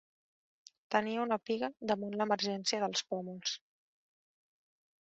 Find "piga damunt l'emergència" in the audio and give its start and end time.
1.49-2.81